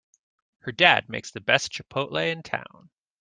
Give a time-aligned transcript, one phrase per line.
[0.61, 2.89] Her dad makes the best chipotle in town!